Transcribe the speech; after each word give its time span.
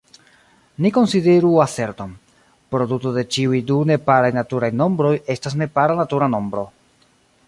Ni 0.83 0.89
konsideru 0.93 1.49
aserton: 1.65 2.15
"Produto 2.75 3.13
de 3.17 3.25
ĉiuj 3.35 3.61
du 3.73 3.77
neparaj 3.91 4.31
naturaj 4.39 4.71
nombroj 4.81 5.13
estas 5.35 5.57
nepara 5.63 5.99
natura 6.01 6.35
nombro. 6.37 6.69